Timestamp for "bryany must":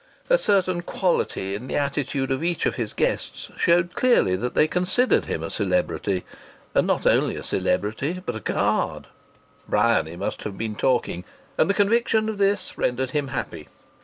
9.69-10.41